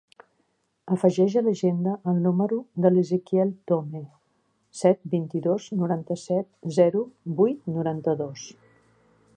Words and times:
Afegeix 0.93 1.33
a 1.41 1.43
l'agenda 1.47 1.93
el 2.13 2.17
número 2.23 2.57
de 2.85 2.91
l'Ezequiel 2.95 3.51
Tome: 3.73 4.01
set, 4.81 5.01
vint-i-dos, 5.13 5.69
noranta-set, 5.83 6.51
zero, 6.79 7.05
vuit, 7.43 7.71
noranta-dos. 7.79 8.51